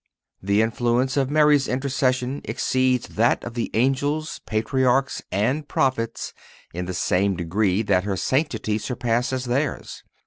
The 0.41 0.63
influence 0.63 1.15
of 1.15 1.29
Mary's 1.29 1.67
intercession 1.67 2.41
exceeds 2.45 3.07
that 3.09 3.43
of 3.43 3.53
the 3.53 3.69
angels, 3.75 4.41
patriarchs 4.47 5.21
and 5.31 5.67
prophets 5.67 6.33
in 6.73 6.85
the 6.85 6.95
same 6.95 7.35
degree 7.35 7.83
that 7.83 8.03
her 8.03 8.17
sanctity 8.17 8.79
surpasses 8.79 9.45
theirs. 9.45 10.01